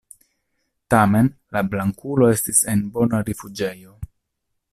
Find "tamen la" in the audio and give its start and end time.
0.93-1.63